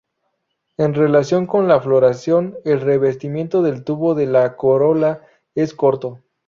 En 0.77 0.95
relación 0.95 1.45
con 1.45 1.67
la 1.67 1.79
floración 1.79 2.57
el 2.65 2.81
revestimiento 2.81 3.61
del 3.61 3.83
tubo 3.83 4.15
de 4.15 4.25
la 4.25 4.55
corola 4.57 5.21
es 5.53 5.75
corto. 5.75 6.17